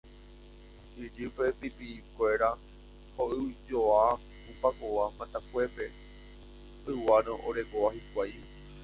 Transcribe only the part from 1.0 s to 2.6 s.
ijypýpe pipi'ikuéra